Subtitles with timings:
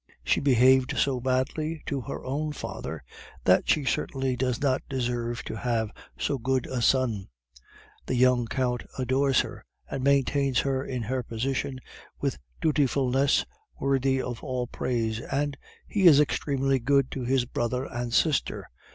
[0.23, 3.03] She behaved so badly to her own father,
[3.43, 7.27] that she certainly does not deserve to have so good a son.
[8.07, 11.79] The young Count adores her, and maintains her in her position
[12.19, 13.45] with dutifulness
[13.79, 15.55] worthy of all praise, and
[15.87, 18.71] he is extremely good to his brother and sister.